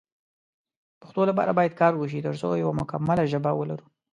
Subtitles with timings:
[1.01, 3.85] پښتو لپاره باید کار وشی ترڅو یو مکمله ژبه ولرو